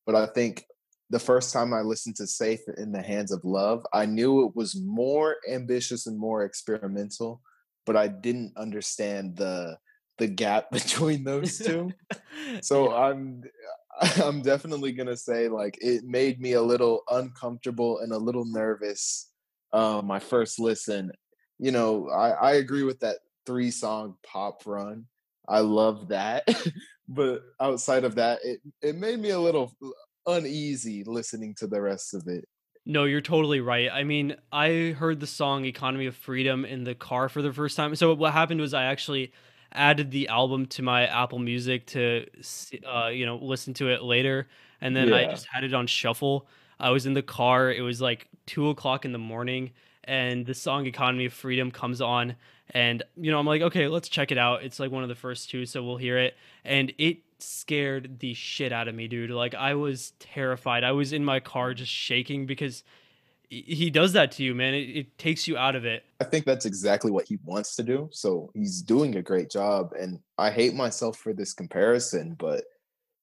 But 0.05 0.17
I 0.17 0.27
think 0.27 0.65
the 1.11 1.19
first 1.19 1.53
time 1.53 1.73
I 1.73 1.81
listened 1.83 2.17
to 2.17 2.27
Safe 2.27 2.61
in 2.77 2.91
the 2.93 3.03
Hands 3.03 3.31
of 3.31 3.45
Love, 3.45 3.85
I 3.93 4.07
knew 4.07 4.47
it 4.47 4.57
was 4.57 4.81
more 4.81 5.37
ambitious 5.49 6.07
and 6.07 6.19
more 6.19 6.45
experimental, 6.45 7.41
but 7.87 7.97
I 7.97 8.09
didn't 8.09 8.53
understand 8.57 9.37
the 9.37 9.79
the 10.19 10.27
gap 10.27 10.71
between 10.73 11.25
those 11.25 11.59
two. 11.67 11.93
so 12.61 12.91
yeah. 12.91 12.97
I'm 12.97 13.43
I'm 14.23 14.43
definitely 14.43 14.93
gonna 14.93 15.17
say 15.17 15.49
like 15.49 15.79
it 15.81 16.05
made 16.05 16.41
me 16.41 16.53
a 16.55 16.63
little 16.63 17.03
uncomfortable 17.11 18.01
and 18.01 18.13
a 18.13 18.19
little 18.19 18.45
nervous. 18.45 19.31
Uh, 19.73 20.03
my 20.05 20.19
first 20.19 20.59
listen, 20.59 21.13
you 21.59 21.71
know, 21.71 22.09
I, 22.11 22.31
I 22.31 22.53
agree 22.55 22.83
with 22.83 23.01
that 23.01 23.19
three 23.47 23.71
song 23.71 24.17
pop 24.27 24.63
run. 24.67 25.07
I 25.49 25.61
love 25.61 26.09
that, 26.09 26.49
but 27.09 27.43
outside 27.61 28.05
of 28.05 28.15
that, 28.17 28.41
it 28.45 28.61
it 28.81 28.97
made 28.97 29.19
me 29.19 29.31
a 29.31 29.41
little 29.41 29.73
uneasy 30.27 31.05
listening 31.05 31.55
to 31.59 31.67
the 31.67 31.81
rest 31.81 32.15
of 32.15 32.27
it. 32.29 32.45
No, 32.85 33.05
you're 33.05 33.21
totally 33.21 33.61
right. 33.61 33.91
I 33.93 34.03
mean, 34.03 34.37
I 34.51 34.95
heard 34.99 35.21
the 35.21 35.27
song 35.27 35.65
"Economy 35.65 36.07
of 36.07 36.17
Freedom" 36.17 36.65
in 36.65 36.85
the 36.85 36.95
car 36.95 37.29
for 37.29 37.43
the 37.43 37.53
first 37.53 37.77
time. 37.77 37.95
So 37.95 38.15
what 38.15 38.33
happened 38.33 38.61
was 38.61 38.75
I 38.75 38.85
actually 38.85 39.33
added 39.73 40.11
the 40.11 40.29
album 40.29 40.67
to 40.67 40.83
my 40.83 41.07
Apple 41.07 41.39
Music 41.39 41.87
to 41.89 42.27
uh, 42.87 43.09
you 43.09 43.27
know 43.27 43.37
listen 43.37 43.75
to 43.75 43.91
it 43.91 44.03
later, 44.03 44.49
and 44.81 44.97
then 44.97 45.09
yeah. 45.09 45.17
I 45.17 45.25
just 45.27 45.47
had 45.53 45.65
it 45.65 45.75
on 45.75 45.87
shuffle. 45.87 46.49
I 46.83 46.91
was 46.91 47.07
in 47.07 47.15
the 47.15 47.23
car. 47.23 47.71
It 47.71 47.81
was 47.81 48.01
like 48.01 48.29
two 48.45 48.69
o'clock 48.69 49.05
in 49.05 49.13
the 49.13 49.19
morning, 49.19 49.71
and 50.05 50.45
the 50.45 50.55
song 50.55 50.87
"Economy 50.87 51.27
of 51.27 51.33
Freedom" 51.33 51.71
comes 51.71 52.01
on, 52.01 52.35
and 52.71 53.03
you 53.17 53.31
know 53.31 53.39
I'm 53.39 53.47
like, 53.47 53.63
okay, 53.63 53.89
let's 53.89 54.09
check 54.09 54.33
it 54.33 54.39
out. 54.39 54.65
It's 54.65 54.81
like 54.81 54.91
one 54.91 55.03
of 55.03 55.09
the 55.09 55.15
first 55.15 55.49
two, 55.49 55.65
so 55.65 55.83
we'll 55.85 55.97
hear 55.97 56.19
it, 56.19 56.35
and 56.65 56.93
it 56.99 57.19
scared 57.39 58.19
the 58.21 58.35
shit 58.35 58.73
out 58.73 58.89
of 58.89 58.95
me, 58.95 59.09
dude. 59.09 59.31
Like 59.31 59.55
I 59.55 59.75
was 59.75 60.13
terrified. 60.19 60.85
I 60.85 60.93
was 60.93 61.13
in 61.13 61.25
my 61.25 61.41
car 61.41 61.73
just 61.73 61.93
shaking 61.93 62.47
because 62.47 62.83
he 63.49 63.91
does 63.91 64.15
that 64.15 64.33
to 64.33 64.43
you, 64.43 64.55
man. 64.55 64.73
It, 64.73 64.97
it, 64.97 65.19
takes 65.19 65.47
you 65.47 65.59
out 65.59 65.77
of 65.77 65.85
it. 65.85 66.05
I 66.21 66.25
think 66.25 66.47
that's 66.47 66.65
exactly 66.65 67.11
what 67.11 67.29
he 67.29 67.39
wants 67.45 67.77
to 67.77 67.83
do. 67.83 68.09
So 68.11 68.51
he's 68.55 68.81
doing 68.81 69.17
a 69.17 69.23
great 69.23 69.51
job. 69.51 69.93
And 69.93 70.21
I 70.39 70.51
hate 70.51 70.75
myself 70.75 71.19
for 71.19 71.35
this 71.35 71.53
comparison, 71.53 72.35
but 72.39 72.65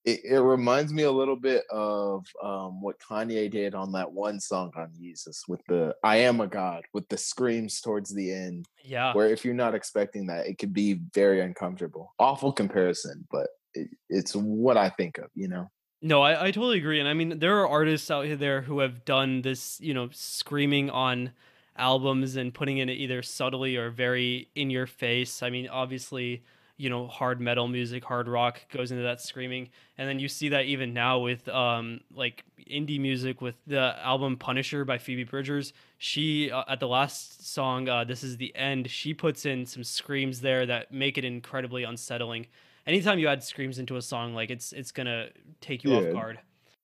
it, 0.06 0.22
it 0.24 0.40
reminds 0.40 0.94
me 0.94 1.04
a 1.04 1.12
little 1.12 1.36
bit 1.36 1.64
of 1.70 2.26
um, 2.44 2.82
what 2.82 3.00
Kanye 3.00 3.52
did 3.52 3.76
on 3.76 3.92
that 3.92 4.12
one 4.12 4.40
song 4.40 4.72
on 4.76 4.92
Yeezus 5.00 5.48
with 5.48 5.62
the 5.68 5.96
I 6.04 6.18
am 6.18 6.40
a 6.40 6.48
God, 6.48 6.84
with 6.94 7.08
the 7.10 7.18
screams 7.18 7.82
towards 7.82 8.14
the 8.14 8.32
end. 8.32 8.66
Yeah. 8.84 9.14
Where 9.14 9.28
if 9.28 9.44
you're 9.44 9.54
not 9.54 9.76
expecting 9.76 10.28
that, 10.28 10.48
it 10.48 10.58
could 10.58 10.74
be 10.74 11.02
very 11.14 11.42
uncomfortable. 11.42 12.14
Awful 12.18 12.52
comparison, 12.52 13.28
but 13.32 13.48
it, 13.74 13.90
it's 14.10 14.36
what 14.36 14.78
I 14.78 14.90
think 14.90 15.18
of, 15.18 15.30
you 15.36 15.48
know? 15.48 15.70
No, 16.02 16.22
I, 16.22 16.46
I 16.46 16.52
totally 16.52 16.78
agree. 16.78 17.00
And 17.00 17.10
I 17.10 17.14
mean, 17.14 17.40
there 17.40 17.60
are 17.60 17.68
artists 17.68 18.10
out 18.10 18.40
there 18.40 18.62
who 18.62 18.80
have 18.80 19.04
done 19.04 19.42
this, 19.42 19.80
you 19.82 19.94
know, 19.94 20.10
screaming 20.12 20.90
on 20.90 21.32
albums 21.76 22.38
and 22.38 22.54
putting 22.54 22.78
it 22.78 22.90
either 22.90 23.22
subtly 23.22 23.76
or 23.76 23.90
very 23.90 24.50
in 24.56 24.70
your 24.70 24.88
face. 24.88 25.44
I 25.44 25.50
mean, 25.50 25.68
obviously, 25.68 26.44
you 26.80 26.90
know, 26.90 27.08
hard 27.08 27.40
metal 27.40 27.68
music, 27.68 28.04
hard 28.04 28.28
rock 28.28 28.62
goes 28.72 28.92
into 28.92 29.04
that 29.04 29.22
screaming. 29.22 29.70
And 29.98 30.08
then 30.08 30.18
you 30.18 30.28
see 30.28 30.50
that 30.50 30.66
even 30.66 30.94
now 30.94 31.20
with 31.20 31.48
um 31.50 32.02
like 32.14 32.44
indie 32.70 33.00
music 33.00 33.42
with 33.42 33.56
the 33.68 33.96
album 34.04 34.38
Punisher 34.38 34.86
by 34.86 34.98
Phoebe 34.98 35.26
Bridgers. 35.26 35.74
She 35.98 36.50
uh, 36.50 36.64
at 36.68 36.80
the 36.80 36.88
last 36.88 37.46
song, 37.54 37.88
uh, 37.88 38.04
This 38.04 38.24
is 38.24 38.38
the 38.38 38.56
End, 38.56 38.90
she 38.90 39.14
puts 39.14 39.46
in 39.46 39.66
some 39.66 39.84
screams 39.84 40.42
there 40.42 40.66
that 40.66 40.92
make 40.92 41.18
it 41.18 41.26
incredibly 41.26 41.84
unsettling 41.84 42.48
anytime 42.90 43.20
you 43.20 43.28
add 43.28 43.44
screams 43.44 43.80
into 43.80 43.96
a 43.96 44.02
song, 44.02 44.34
like 44.34 44.50
it's 44.50 44.74
it's 44.74 44.92
gonna 44.92 45.28
take 45.62 45.84
you 45.84 45.92
yeah, 45.92 45.98
off 46.08 46.14
guard. 46.14 46.40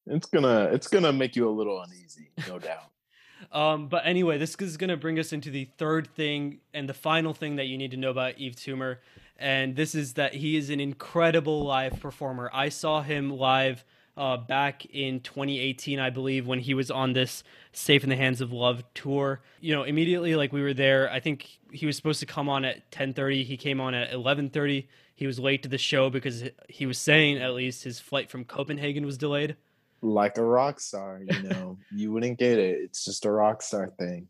It's 0.06 0.28
gonna 0.28 0.70
it's 0.72 0.88
gonna 0.88 1.12
make 1.12 1.36
you 1.36 1.50
a 1.50 1.52
little 1.52 1.82
uneasy, 1.82 2.30
no 2.48 2.60
doubt. 2.70 2.92
Um, 3.52 3.88
but 3.88 4.06
anyway, 4.06 4.38
this 4.38 4.56
is 4.56 4.78
going 4.78 4.90
to 4.90 4.98
bring 4.98 5.20
us 5.20 5.34
into 5.34 5.52
the 5.52 5.66
third 5.78 6.08
thing 6.16 6.60
and 6.74 6.88
the 6.88 6.94
final 6.94 7.34
thing 7.34 7.58
that 7.58 7.66
you 7.66 7.78
need 7.78 7.92
to 7.92 7.98
know 7.98 8.10
about 8.10 8.40
Yves 8.40 8.56
Tumor. 8.56 9.02
And 9.38 9.76
this 9.76 9.96
is 9.96 10.14
that 10.14 10.34
he 10.34 10.56
is 10.56 10.70
an 10.70 10.80
incredible 10.80 11.64
live 11.64 12.00
performer. 12.00 12.50
I 12.54 12.70
saw 12.70 13.02
him 13.02 13.30
live 13.30 13.84
uh, 14.18 14.38
back 14.38 14.86
in 14.86 15.20
2018, 15.20 16.00
I 16.00 16.10
believe, 16.10 16.48
when 16.48 16.60
he 16.60 16.74
was 16.74 16.90
on 16.90 17.14
this 17.14 17.44
Safe 17.74 18.04
in 18.04 18.10
the 18.10 18.16
Hands 18.16 18.40
of 18.40 18.54
Love 18.54 18.84
tour. 18.94 19.42
You 19.60 19.76
know, 19.76 19.84
immediately, 19.84 20.36
like 20.36 20.54
we 20.54 20.62
were 20.62 20.74
there, 20.74 21.12
I 21.12 21.20
think 21.20 21.60
he 21.72 21.86
was 21.86 21.98
supposed 21.98 22.22
to 22.22 22.26
come 22.26 22.48
on 22.48 22.64
at 22.64 22.90
10:30. 22.92 23.44
He 23.44 23.58
came 23.58 23.82
on 23.82 23.94
at 23.94 24.12
11:30. 24.12 24.88
He 25.16 25.28
was 25.28 25.40
late 25.40 25.64
to 25.64 25.70
the 25.70 25.78
show 25.78 26.10
because 26.10 26.44
he 26.70 26.86
was 26.86 26.98
saying 26.98 27.38
at 27.38 27.54
least 27.54 27.84
his 27.84 28.00
flight 28.00 28.30
from 28.30 28.46
Copenhagen 28.46 29.06
was 29.06 29.18
delayed. 29.18 29.56
Like 30.02 30.38
a 30.38 30.44
rock 30.44 30.80
star, 30.80 31.22
you 31.22 31.44
know, 31.44 31.78
you 31.92 32.12
wouldn't 32.12 32.38
get 32.38 32.60
it. 32.60 32.80
It's 32.82 33.06
just 33.06 33.26
a 33.26 33.32
rock 33.32 33.62
star 33.62 33.90
thing. 33.98 34.28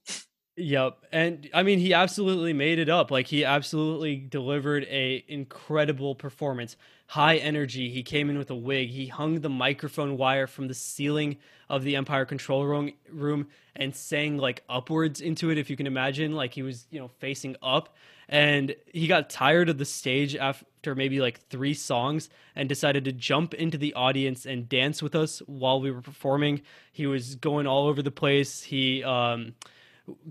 Yep. 0.57 1.05
And 1.11 1.49
I 1.53 1.63
mean 1.63 1.79
he 1.79 1.93
absolutely 1.93 2.53
made 2.53 2.79
it 2.79 2.87
up. 2.87 3.11
Like 3.11 3.27
he 3.27 3.43
absolutely 3.43 4.15
delivered 4.15 4.83
a 4.85 5.23
incredible 5.27 6.15
performance. 6.15 6.77
High 7.07 7.35
energy. 7.37 7.89
He 7.89 8.03
came 8.03 8.29
in 8.29 8.37
with 8.37 8.49
a 8.49 8.55
wig. 8.55 8.89
He 8.89 9.07
hung 9.07 9.41
the 9.41 9.49
microphone 9.49 10.17
wire 10.17 10.47
from 10.47 10.69
the 10.69 10.73
ceiling 10.73 11.37
of 11.69 11.83
the 11.83 11.95
Empire 11.97 12.25
control 12.25 12.65
room 12.65 12.91
room 13.11 13.47
and 13.75 13.93
sang 13.93 14.37
like 14.37 14.63
upwards 14.69 15.19
into 15.19 15.49
it 15.51 15.57
if 15.57 15.69
you 15.69 15.75
can 15.75 15.87
imagine 15.87 16.31
like 16.33 16.53
he 16.53 16.63
was, 16.63 16.87
you 16.89 16.99
know, 16.99 17.09
facing 17.19 17.57
up 17.61 17.93
and 18.29 18.75
he 18.87 19.07
got 19.07 19.29
tired 19.29 19.67
of 19.67 19.77
the 19.77 19.85
stage 19.85 20.35
after 20.37 20.95
maybe 20.95 21.19
like 21.19 21.41
3 21.49 21.73
songs 21.73 22.29
and 22.55 22.69
decided 22.69 23.03
to 23.05 23.11
jump 23.11 23.53
into 23.53 23.77
the 23.77 23.93
audience 23.93 24.45
and 24.45 24.69
dance 24.69 25.03
with 25.03 25.15
us 25.15 25.39
while 25.47 25.81
we 25.81 25.91
were 25.91 26.01
performing. 26.01 26.61
He 26.93 27.05
was 27.07 27.35
going 27.35 27.67
all 27.67 27.87
over 27.87 28.01
the 28.01 28.09
place. 28.11 28.63
He 28.63 29.03
um 29.03 29.53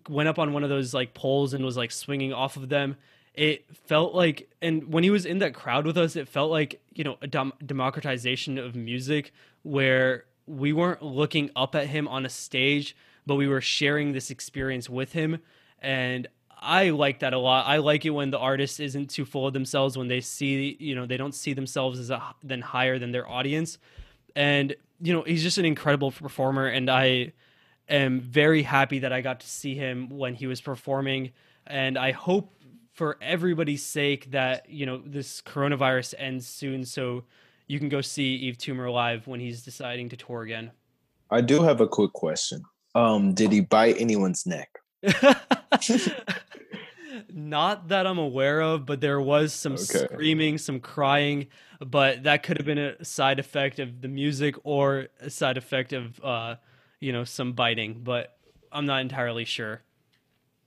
went 0.08 0.28
up 0.28 0.38
on 0.38 0.52
one 0.52 0.62
of 0.62 0.70
those 0.70 0.94
like 0.94 1.14
poles 1.14 1.54
and 1.54 1.64
was 1.64 1.76
like 1.76 1.90
swinging 1.90 2.32
off 2.32 2.56
of 2.56 2.68
them. 2.68 2.96
It 3.34 3.64
felt 3.86 4.14
like, 4.14 4.48
and 4.62 4.92
when 4.92 5.02
he 5.02 5.10
was 5.10 5.26
in 5.26 5.38
that 5.38 5.54
crowd 5.54 5.86
with 5.86 5.98
us, 5.98 6.14
it 6.14 6.28
felt 6.28 6.50
like 6.50 6.80
you 6.94 7.04
know 7.04 7.16
a 7.20 7.26
dem- 7.26 7.52
democratization 7.64 8.58
of 8.58 8.74
music 8.74 9.32
where 9.62 10.24
we 10.46 10.72
weren't 10.72 11.02
looking 11.02 11.50
up 11.56 11.74
at 11.74 11.88
him 11.88 12.06
on 12.06 12.24
a 12.24 12.28
stage, 12.28 12.96
but 13.26 13.34
we 13.34 13.48
were 13.48 13.60
sharing 13.60 14.12
this 14.12 14.30
experience 14.30 14.88
with 14.88 15.12
him. 15.12 15.38
And 15.80 16.28
I 16.60 16.90
like 16.90 17.20
that 17.20 17.32
a 17.32 17.38
lot. 17.38 17.66
I 17.66 17.78
like 17.78 18.04
it 18.04 18.10
when 18.10 18.30
the 18.30 18.38
artist 18.38 18.80
isn't 18.80 19.10
too 19.10 19.24
full 19.24 19.46
of 19.46 19.52
themselves, 19.52 19.98
when 19.98 20.08
they 20.08 20.20
see, 20.20 20.76
you 20.78 20.94
know, 20.94 21.06
they 21.06 21.16
don't 21.16 21.34
see 21.34 21.54
themselves 21.54 21.98
as 21.98 22.10
a 22.10 22.22
then 22.42 22.60
higher 22.60 22.98
than 22.98 23.12
their 23.12 23.28
audience. 23.28 23.78
And 24.36 24.74
you 25.00 25.12
know, 25.12 25.22
he's 25.22 25.42
just 25.42 25.58
an 25.58 25.64
incredible 25.64 26.10
performer, 26.12 26.66
and 26.66 26.90
I 26.90 27.32
am 27.88 28.20
very 28.20 28.62
happy 28.62 29.00
that 29.00 29.12
I 29.12 29.20
got 29.20 29.40
to 29.40 29.48
see 29.48 29.74
him 29.74 30.08
when 30.08 30.34
he 30.34 30.46
was 30.46 30.60
performing. 30.60 31.32
And 31.66 31.98
I 31.98 32.12
hope 32.12 32.52
for 32.92 33.18
everybody's 33.20 33.82
sake 33.84 34.30
that, 34.30 34.68
you 34.70 34.86
know, 34.86 35.02
this 35.04 35.42
coronavirus 35.42 36.14
ends 36.18 36.46
soon 36.46 36.84
so 36.84 37.24
you 37.66 37.78
can 37.78 37.88
go 37.88 38.00
see 38.00 38.48
Yves 38.48 38.58
Tumor 38.58 38.90
live 38.90 39.26
when 39.26 39.40
he's 39.40 39.62
deciding 39.62 40.08
to 40.10 40.16
tour 40.16 40.42
again. 40.42 40.70
I 41.30 41.40
do 41.40 41.62
have 41.62 41.80
a 41.80 41.88
quick 41.88 42.12
question. 42.12 42.62
Um, 42.94 43.34
did 43.34 43.50
he 43.50 43.60
bite 43.60 43.96
anyone's 43.98 44.46
neck? 44.46 44.68
Not 47.32 47.88
that 47.88 48.06
I'm 48.06 48.18
aware 48.18 48.60
of, 48.60 48.86
but 48.86 49.00
there 49.00 49.20
was 49.20 49.52
some 49.52 49.74
Okay. 49.74 49.84
screaming, 49.84 50.58
some 50.58 50.78
crying, 50.80 51.48
but 51.80 52.22
that 52.24 52.42
could 52.42 52.58
have 52.58 52.66
been 52.66 52.78
a 52.78 53.04
side 53.04 53.38
effect 53.38 53.78
of 53.78 54.00
the 54.00 54.08
music 54.08 54.54
or 54.62 55.08
a 55.20 55.30
side 55.30 55.56
effect 55.56 55.92
of 55.92 56.20
uh, 56.22 56.56
you 57.04 57.12
know, 57.12 57.24
some 57.24 57.52
biting, 57.52 58.00
but 58.02 58.36
I'm 58.72 58.86
not 58.86 59.02
entirely 59.02 59.44
sure. 59.44 59.82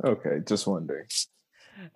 Okay, 0.03 0.41
just 0.45 0.67
wondering. 0.67 1.07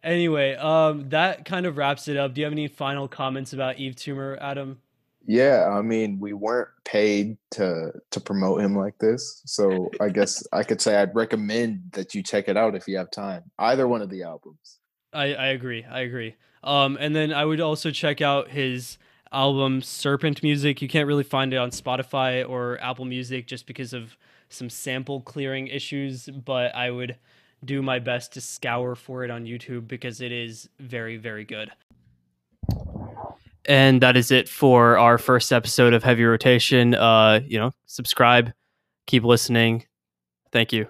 Anyway, 0.04 0.56
um 0.56 1.10
that 1.10 1.46
kind 1.46 1.66
of 1.66 1.78
wraps 1.78 2.08
it 2.08 2.18
up. 2.18 2.34
Do 2.34 2.42
you 2.42 2.46
have 2.46 2.54
any 2.54 2.68
final 2.68 3.08
comments 3.08 3.54
about 3.54 3.80
Yves 3.80 3.96
Tumor, 3.96 4.38
Adam? 4.42 4.80
Yeah, 5.28 5.70
I 5.70 5.84
mean, 5.84 6.20
we 6.20 6.34
weren't 6.34 6.70
paid 6.84 7.38
to 7.52 7.92
to 8.10 8.20
promote 8.20 8.62
him 8.62 8.76
like 8.76 8.98
this, 8.98 9.44
so 9.46 9.92
I 10.00 10.10
guess 10.10 10.44
I 10.52 10.64
could 10.64 10.82
say 10.82 10.98
I'd 10.98 11.16
recommend 11.16 11.92
that 11.94 12.16
you 12.16 12.24
check 12.24 12.50
it 12.50 12.58
out 12.58 12.74
if 12.76 12.88
you 12.88 12.98
have 12.98 13.12
time. 13.12 13.44
Either 13.60 13.88
one 13.88 14.02
of 14.02 14.10
the 14.10 14.24
albums. 14.24 14.80
I, 15.14 15.36
I 15.36 15.48
agree. 15.48 15.84
I 15.84 16.02
agree. 16.02 16.36
Um, 16.64 16.98
and 17.00 17.16
then 17.16 17.34
I 17.34 17.46
would 17.46 17.60
also 17.60 17.92
check 17.92 18.22
out 18.22 18.50
his 18.50 18.98
album 19.32 19.82
Serpent 19.82 20.42
Music. 20.42 20.82
You 20.82 20.88
can't 20.88 21.08
really 21.08 21.24
find 21.24 21.54
it 21.54 21.58
on 21.58 21.70
Spotify 21.72 22.48
or 22.48 22.80
Apple 22.82 23.06
Music 23.06 23.48
just 23.48 23.66
because 23.66 23.94
of 23.94 24.18
some 24.54 24.70
sample 24.70 25.22
clearing 25.22 25.68
issues, 25.68 26.28
but 26.28 26.76
I 26.76 26.92
would 26.92 27.18
do 27.64 27.82
my 27.82 28.00
best 28.00 28.34
to 28.34 28.42
scour 28.42 28.96
for 28.96 29.24
it 29.24 29.32
on 29.32 29.46
YouTube 29.46 29.88
because 29.88 30.22
it 30.22 30.32
is 30.32 30.70
very, 30.80 31.18
very 31.18 31.46
good. 31.46 31.72
And 33.66 34.02
that 34.02 34.18
is 34.18 34.32
it 34.32 34.50
for 34.50 34.98
our 34.98 35.18
first 35.18 35.54
episode 35.54 35.94
of 35.94 36.04
Heavy 36.04 36.24
Rotation. 36.24 36.96
Uh, 36.96 37.42
you 37.46 37.60
know, 37.60 37.72
subscribe, 37.86 38.52
keep 39.06 39.24
listening. 39.24 39.86
Thank 40.52 40.74
you. 40.74 40.88